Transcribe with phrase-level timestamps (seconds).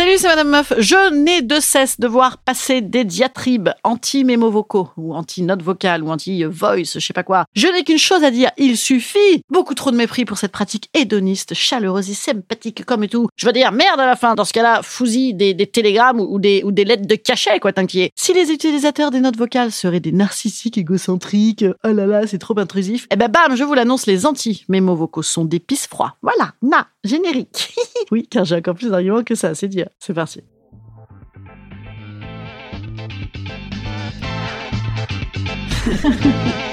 [0.00, 0.72] Salut, c'est Madame Meuf.
[0.78, 6.10] Je n'ai de cesse de voir passer des diatribes anti-mémo vocaux, ou anti-notes vocales, ou
[6.10, 7.44] anti-voice, je sais pas quoi.
[7.54, 10.88] Je n'ai qu'une chose à dire, il suffit Beaucoup trop de mépris pour cette pratique
[10.94, 13.28] hédoniste, chaleureuse et sympathique comme et tout.
[13.36, 16.38] Je veux dire, merde à la fin, dans ce cas-là, fousille des, des télégrammes ou
[16.38, 18.10] des, lettres de cachet, quoi, est.
[18.16, 22.58] Si les utilisateurs des notes vocales seraient des narcissiques égocentriques, oh là là, c'est trop
[22.58, 26.16] intrusif, eh ben bam, je vous l'annonce, les anti-mémo vocaux sont des pisse froids.
[26.22, 27.74] Voilà, na, générique.
[28.10, 29.89] oui, car j'ai encore plus d'arguments que ça, c'est dire.
[29.98, 30.40] C'est parti.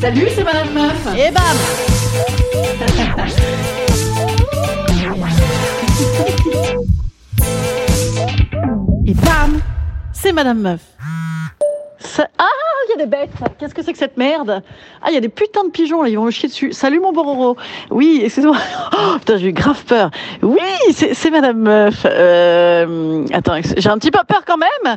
[0.00, 1.06] Salut, c'est Madame Meuf.
[1.16, 1.42] Et bam
[9.06, 9.60] Et bam
[10.12, 10.80] C'est Madame Meuf.
[12.00, 12.44] Ça- Ah,
[13.58, 14.62] Qu'est-ce que c'est que cette merde?
[15.02, 16.72] Ah, il y a des putains de pigeons là, ils vont me chier dessus.
[16.72, 17.56] Salut mon Bororo.
[17.90, 18.56] Oui, excuse-moi.
[19.00, 20.10] Oh, putain, j'ai eu grave peur.
[20.42, 20.58] Oui,
[20.92, 22.04] c'est c'est Madame Meuf.
[22.04, 24.96] Euh, Attends, j'ai un petit peu peur quand même.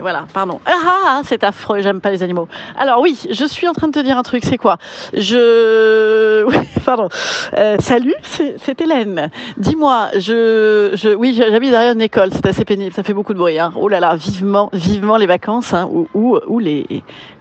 [0.00, 0.60] Voilà, pardon.
[0.66, 2.48] Ah, ah, ah, c'est affreux, j'aime pas les animaux.
[2.76, 4.78] Alors oui, je suis en train de te dire un truc, c'est quoi?
[5.12, 6.44] Je...
[6.46, 7.08] Oui, pardon.
[7.56, 9.30] Euh, salut, c'est Hélène.
[9.56, 11.14] Dis-moi, je, je...
[11.14, 13.58] Oui, j'habite derrière une école, c'est assez pénible, ça fait beaucoup de bruit.
[13.58, 13.72] Hein.
[13.76, 16.86] Oh là là, vivement, vivement les vacances, hein, ou, ou, ou les,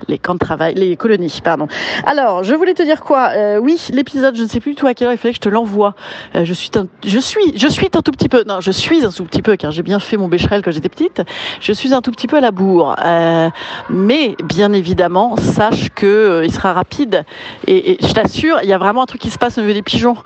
[0.08, 1.68] les camps de travail, les colonies, pardon.
[2.06, 3.32] Alors, je voulais te dire quoi?
[3.36, 5.38] Euh, Oui, l'épisode, je ne sais plus du tout à quelle heure il fallait que
[5.38, 5.96] je te l'envoie.
[6.36, 6.88] Euh, je suis un...
[7.06, 9.56] je suis, je suis un tout petit peu, non, je suis un tout petit peu,
[9.58, 11.24] car j'ai bien fait mon bécherel quand j'étais petite.
[11.60, 12.96] Je suis un tout petit peu bourre.
[13.04, 13.50] Euh,
[13.90, 17.24] mais bien évidemment, sache que euh, il sera rapide.
[17.68, 19.82] Et, je t'assure, il y a vraiment un truc qui se passe au niveau des
[19.82, 20.18] pigeons.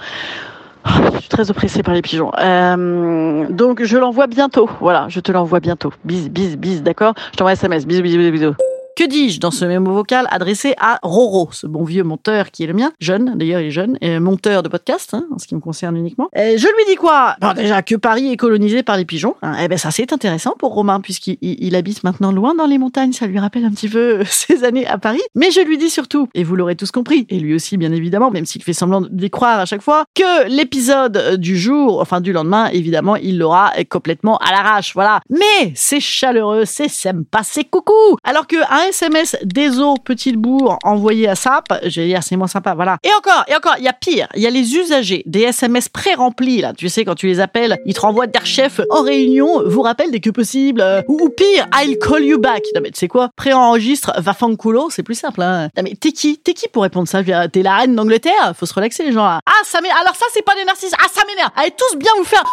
[0.85, 2.31] Oh, Je suis très oppressée par les pigeons.
[2.39, 4.69] Euh, donc je l'envoie bientôt.
[4.79, 5.91] Voilà, je te l'envoie bientôt.
[6.06, 7.13] Bis, bis, bis, d'accord?
[7.31, 7.85] Je t'envoie SMS.
[7.85, 8.66] Bisous, bisous, bisous, bisous.
[8.97, 12.65] Que dis-je dans ce mémo vocal adressé à Roro, ce bon vieux monteur qui est
[12.65, 15.53] le mien, jeune, d'ailleurs il est jeune, et monteur de podcast, hein, en ce qui
[15.53, 16.29] me concerne uniquement.
[16.35, 17.35] Et je lui dis quoi?
[17.39, 19.35] Bon déjà que Paris est colonisé par les pigeons.
[19.43, 19.55] hein.
[19.61, 22.79] eh ben ça c'est intéressant pour Romain puisqu'il il- il habite maintenant loin dans les
[22.79, 25.21] montagnes, ça lui rappelle un petit peu ses années à Paris.
[25.35, 28.31] Mais je lui dis surtout, et vous l'aurez tous compris, et lui aussi bien évidemment,
[28.31, 32.33] même s'il fait semblant d'y croire à chaque fois, que l'épisode du jour, enfin du
[32.33, 35.19] lendemain, évidemment, il l'aura complètement à l'arrache, voilà.
[35.29, 37.93] Mais c'est chaleureux, c'est sympa, c'est coucou.
[38.23, 42.35] Alors que un SMS des eaux petite bourg envoyé à SAP, je vais dire c'est
[42.35, 42.97] moins sympa, voilà.
[43.03, 45.89] Et encore, et encore, il y a pire, il y a les usagers des SMS
[45.89, 46.73] pré-remplis là.
[46.73, 50.11] Tu sais quand tu les appelles, ils te renvoient der chef en réunion, vous rappelle
[50.11, 52.63] dès que possible, euh, ou, pire, I'll call you back.
[52.75, 55.41] Non mais tu sais quoi, pré-enregistre, va fanculo, c'est plus simple.
[55.41, 55.69] Hein.
[55.75, 57.21] Non mais t'es qui, t'es qui pour répondre ça?
[57.23, 59.39] T'es la reine d'Angleterre, faut se relaxer les gens là.
[59.45, 59.99] Ah ça m'énerve.
[60.01, 60.93] Alors ça c'est pas des narcisses.
[60.97, 61.51] Ah ça m'énerve.
[61.55, 62.43] Allez tous bien vous faire.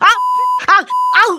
[0.00, 0.06] Ah
[0.68, 0.84] ah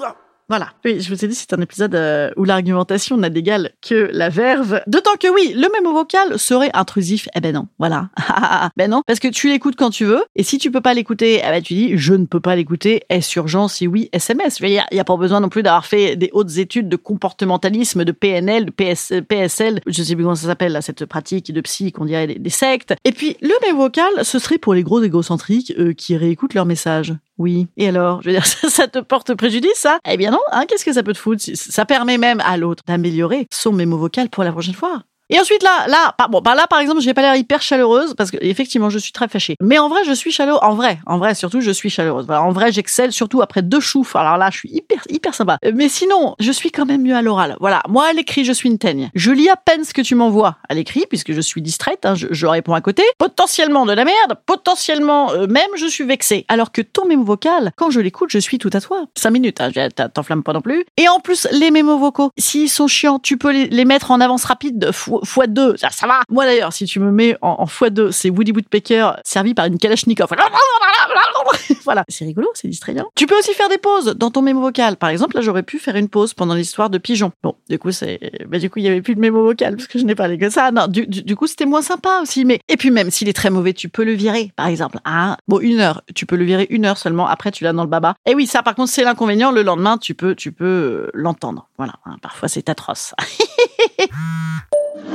[0.03, 0.15] ah.
[0.49, 0.69] Voilà.
[0.85, 4.29] Oui, je vous ai dit, c'est un épisode euh, où l'argumentation n'a d'égal que la
[4.29, 4.81] verve.
[4.87, 7.27] D'autant que oui, le mémo vocal serait intrusif.
[7.35, 8.09] Eh ben non, voilà.
[8.77, 11.41] ben non, parce que tu l'écoutes quand tu veux, et si tu peux pas l'écouter,
[11.43, 13.03] eh ben tu dis, je ne peux pas l'écouter.
[13.09, 13.67] Est-ce urgent?
[13.67, 14.59] Si oui, SMS.
[14.61, 18.11] Il n'y a, pas besoin non plus d'avoir fait des hautes études de comportementalisme, de
[18.11, 22.05] PNL, de PS, PSL, je sais plus comment ça s'appelle, cette pratique de psy qu'on
[22.05, 22.93] dirait des, sectes.
[23.03, 26.65] Et puis, le mémo vocal, ce serait pour les gros égocentriques euh, qui réécoutent leurs
[26.65, 27.13] messages.
[27.43, 27.67] Oui.
[27.75, 29.99] Et alors, je veux dire, ça, te porte préjudice, ça?
[30.09, 31.43] Eh bien non, hein, qu'est-ce que ça peut te foutre?
[31.55, 35.03] Ça permet même à l'autre d'améliorer son mémo vocal pour la prochaine fois.
[35.33, 38.31] Et ensuite là, là, bon, par là par exemple, j'ai pas l'air hyper chaleureuse parce
[38.31, 39.55] que effectivement, je suis très fâchée.
[39.61, 40.59] Mais en vrai, je suis chaleureuse.
[40.63, 42.25] En vrai, en vrai, surtout, je suis chaleureuse.
[42.25, 44.15] Voilà, en vrai, j'excelle surtout après deux choufs.
[44.15, 45.57] Alors là, je suis hyper, hyper sympa.
[45.65, 47.57] Euh, Mais sinon, je suis quand même mieux à l'oral.
[47.59, 49.09] Voilà, moi à l'écrit, je suis une teigne.
[49.15, 52.05] Je lis à peine ce que tu m'envoies à l'écrit puisque je suis distraite.
[52.05, 53.03] Hein, je, je réponds à côté.
[53.17, 54.35] Potentiellement de la merde.
[54.45, 56.45] Potentiellement euh, même, je suis vexée.
[56.47, 59.05] Alors que ton mémo vocal, quand je l'écoute, je suis tout à toi.
[59.17, 59.59] Cinq minutes.
[59.61, 60.85] Hein, je- t'en- t'enflamme pas non plus.
[60.97, 64.45] Et en plus, les mémos vocaux, s'ils sont chiants, tu peux les, mettre en avance
[64.45, 64.91] rapide,
[65.23, 66.21] fo- x2, ça, ça va.
[66.29, 69.77] Moi d'ailleurs, si tu me mets en, en x2, c'est Woody Woodpecker servi par une
[69.77, 70.29] Kalachnikov.
[71.83, 73.05] voilà, c'est rigolo, c'est distrayant.
[73.15, 74.95] Tu peux aussi faire des pauses dans ton mémo vocal.
[74.97, 77.31] Par exemple, là, j'aurais pu faire une pause pendant l'histoire de pigeon.
[77.43, 79.87] Bon, du coup, c'est, bah, du coup, il y avait plus de mémo vocal parce
[79.87, 80.71] que je n'ai parlé que ça.
[80.71, 82.45] Non, du, du, du coup, c'était moins sympa aussi.
[82.45, 84.99] Mais et puis même s'il est très mauvais, tu peux le virer, par exemple.
[85.05, 87.27] Ah, bon, une heure, tu peux le virer une heure seulement.
[87.27, 88.15] Après, tu l'as dans le baba.
[88.25, 89.51] Et oui, ça, par contre, c'est l'inconvénient.
[89.51, 91.67] Le lendemain, tu peux, tu peux euh, l'entendre.
[91.77, 93.13] Voilà, hein, parfois c'est atroce.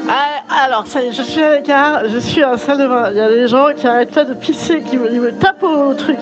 [0.09, 2.89] Ah, alors, ça y est, je suis à l'écart, je suis à la salle de
[2.89, 3.11] bain.
[3.11, 5.63] Il y a des gens qui arrêtent pas de pisser, qui me, ils me tapent
[5.63, 6.19] au truc.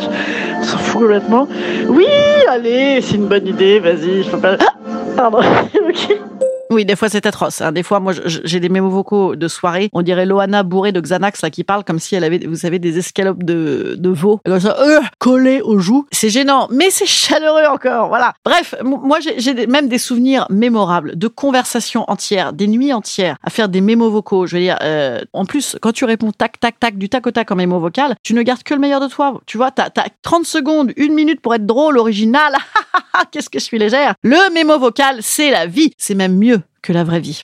[0.58, 1.48] On s'en fout complètement.
[1.88, 2.06] Oui,
[2.48, 4.56] allez, c'est une bonne idée, vas-y, je peux pas.
[4.60, 4.74] Ah,
[5.16, 5.38] pardon,
[5.88, 6.35] ok.
[6.70, 7.60] Oui, des fois c'est atroce.
[7.60, 7.70] hein.
[7.72, 9.88] Des fois, moi, j'ai des mémos vocaux de soirée.
[9.92, 12.78] On dirait Loana bourrée de Xanax là qui parle comme si elle avait, vous savez,
[12.78, 16.06] des escalopes de, de veau comme ça, euh, collées aux joues.
[16.10, 18.08] C'est gênant, mais c'est chaleureux encore.
[18.08, 18.34] Voilà.
[18.44, 23.68] Bref, moi j'ai même des souvenirs mémorables de conversations entières, des nuits entières à faire
[23.68, 24.46] des mémos vocaux.
[24.46, 27.30] Je veux dire, euh, en plus, quand tu réponds tac tac tac du tac au
[27.30, 29.40] tac en mémo vocal, tu ne gardes que le meilleur de toi.
[29.46, 32.54] Tu vois, t'as as 30 secondes, une minute pour être drôle, original.
[33.30, 34.14] Qu'est-ce que je suis légère.
[34.22, 35.92] Le mémo vocal, c'est la vie.
[35.96, 36.55] C'est même mieux
[36.86, 37.42] que la vraie vie.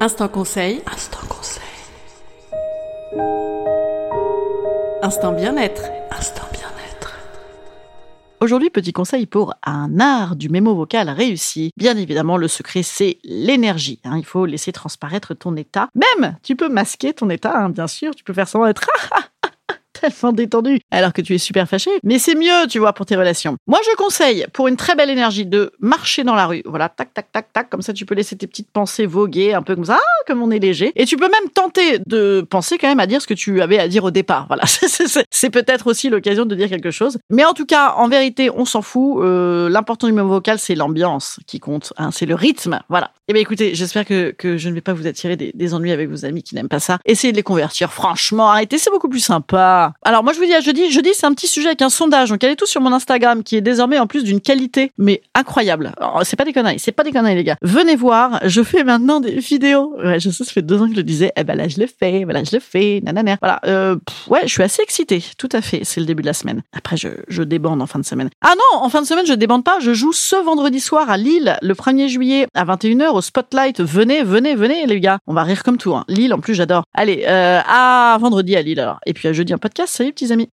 [0.00, 0.82] Instant conseil.
[0.92, 1.62] Instant conseil.
[5.02, 5.82] Instant bien-être.
[6.10, 7.16] Instant bien-être.
[8.40, 11.70] Aujourd'hui, petit conseil pour un art du mémo vocal réussi.
[11.76, 14.00] Bien évidemment, le secret, c'est l'énergie.
[14.04, 14.18] hein.
[14.18, 15.88] Il faut laisser transparaître ton état.
[15.94, 18.16] Même, tu peux masquer ton état, hein, bien sûr.
[18.16, 18.88] Tu peux faire semblant d'être
[20.00, 21.90] tellement détendu alors que tu es super fâché.
[22.04, 23.56] Mais c'est mieux, tu vois, pour tes relations.
[23.66, 26.62] Moi, je conseille, pour une très belle énergie, de marcher dans la rue.
[26.64, 27.70] Voilà, tac, tac, tac, tac.
[27.70, 30.42] Comme ça, tu peux laisser tes petites pensées voguer un peu comme ça, ah, comme
[30.42, 30.92] on est léger.
[30.96, 33.78] Et tu peux même tenter de penser quand même à dire ce que tu avais
[33.78, 34.46] à dire au départ.
[34.48, 34.64] Voilà,
[35.30, 37.18] C'est- peut-être aussi l'occasion de dire quelque chose.
[37.30, 39.22] Mais en tout cas, en vérité, on s'en fout.
[39.22, 41.92] Euh, L'important du mémo vocal, c'est l'ambiance qui compte.
[41.96, 42.80] hein, c'est le rythme.
[42.88, 43.10] Voilà.
[43.28, 45.92] Eh bien, écoutez, j'espère que, que je ne vais pas vous attirer des, des ennuis
[45.92, 46.98] avec vos amis qui n'aiment pas ça.
[47.06, 47.92] Essayez de les convertir.
[47.92, 49.87] Franchement, arrêtez, c'est beaucoup plus sympa.
[50.02, 50.90] Alors, moi, je vous dis à jeudi.
[50.90, 52.30] Jeudi, c'est un petit sujet avec un sondage.
[52.30, 55.92] Donc, allez tous sur mon Instagram, qui est désormais en plus d'une qualité, mais incroyable.
[55.98, 56.78] Alors, C'est pas des conneries.
[56.78, 57.56] C'est pas des conneries, les gars.
[57.62, 58.40] Venez voir.
[58.44, 59.94] Je fais maintenant des vidéos.
[59.98, 61.32] Ouais, je sais, ça fait deux ans que je le disais.
[61.36, 62.24] Eh ben là, je le fais.
[62.24, 63.00] Voilà, je le fais.
[63.02, 63.36] Nanana.
[63.40, 63.60] Voilà.
[63.66, 63.96] Euh,
[64.28, 65.22] ouais, je suis assez excitée.
[65.36, 65.80] Tout à fait.
[65.84, 66.62] C'est le début de la semaine.
[66.76, 68.30] Après, je, je débande en fin de semaine.
[68.42, 69.78] Ah non, en fin de semaine, je débande pas.
[69.80, 73.80] Je joue ce vendredi soir à Lille, le 1er juillet, à 21h au Spotlight.
[73.80, 75.18] Venez, venez, venez, les gars.
[75.26, 75.94] On va rire comme tout.
[75.94, 76.04] Hein.
[76.08, 76.84] Lille, en plus, j'adore.
[76.94, 78.98] Allez, euh, à vendredi à Lille, alors.
[79.06, 80.48] Et puis à jeudi, un Salut, petits amis.